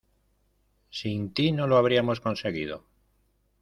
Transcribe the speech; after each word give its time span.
Sin 0.99 1.31
ti 1.31 1.51
no 1.51 1.67
lo 1.67 1.77
habríamos 1.77 2.21
conseguido. 2.21 2.87